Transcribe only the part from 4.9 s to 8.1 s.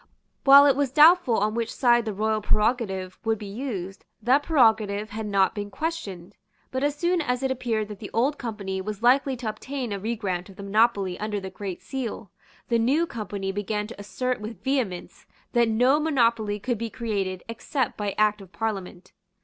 had not been questioned. But as soon as it appeared that the